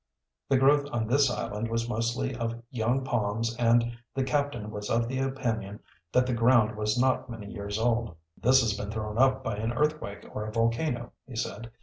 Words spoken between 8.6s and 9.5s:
has been thrown up